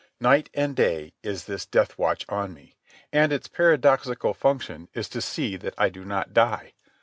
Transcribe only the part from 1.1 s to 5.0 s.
is this death watch on me, and its paradoxical function